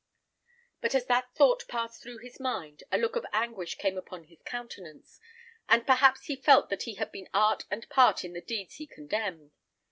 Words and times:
But 0.81 0.95
as 0.95 1.05
that 1.05 1.31
thought 1.35 1.67
passed 1.67 2.01
through 2.01 2.17
his 2.17 2.39
mind, 2.39 2.81
a 2.91 2.97
look 2.97 3.15
of 3.15 3.23
anguish 3.31 3.75
came 3.75 3.99
upon 3.99 4.23
his 4.23 4.41
countenance, 4.41 5.19
and 5.69 5.85
perhaps 5.85 6.25
he 6.25 6.35
felt 6.35 6.69
that 6.71 6.83
he 6.89 6.95
had 6.95 7.11
been 7.11 7.29
art 7.35 7.65
and 7.69 7.87
part 7.87 8.25
in 8.25 8.33
the 8.33 8.41
deeds 8.41 8.77
he 8.77 8.87
condemned. 8.87 9.51